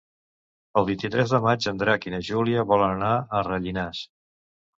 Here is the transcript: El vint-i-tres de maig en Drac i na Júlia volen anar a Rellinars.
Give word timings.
El 0.79 0.87
vint-i-tres 0.87 1.33
de 1.35 1.39
maig 1.43 1.67
en 1.73 1.81
Drac 1.81 2.07
i 2.11 2.15
na 2.15 2.23
Júlia 2.31 2.65
volen 2.73 2.95
anar 2.97 3.11
a 3.41 3.45
Rellinars. 3.51 4.03